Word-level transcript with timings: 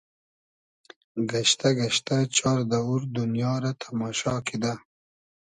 گئشتۂ 1.31 1.69
گئشتۂ 1.79 2.17
چار 2.37 2.59
دئوور 2.71 3.01
دونیا 3.15 3.53
رۂ 3.61 3.71
تئماشا 3.79 4.35
کیدۂ 4.45 4.73